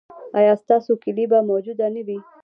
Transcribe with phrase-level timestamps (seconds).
[0.37, 2.17] ایا ستاسو کیلي به موجوده نه وي؟